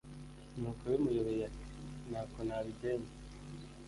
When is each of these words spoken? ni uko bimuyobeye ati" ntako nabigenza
ni 0.57 0.65
uko 0.69 0.83
bimuyobeye 0.91 1.41
ati" 1.49 1.65
ntako 2.09 2.39
nabigenza 2.47 3.13